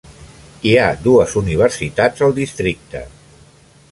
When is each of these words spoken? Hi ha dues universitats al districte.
Hi 0.69 0.71
ha 0.77 0.85
dues 1.07 1.35
universitats 1.41 2.27
al 2.29 2.35
districte. 2.41 3.05